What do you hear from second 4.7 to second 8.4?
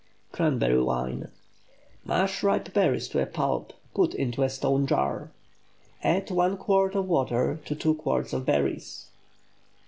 jar. Add 1 quart of water to 2 quarts